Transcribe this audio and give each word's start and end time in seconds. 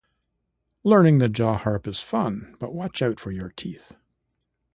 Learning 0.83 1.19
the 1.19 1.29
jaw 1.29 1.57
harp 1.57 1.87
is 1.87 1.99
fun 1.99 2.55
but 2.59 2.73
watch 2.73 3.03
out 3.03 3.19
for 3.19 3.29
your 3.29 3.49
teeth 3.51 3.95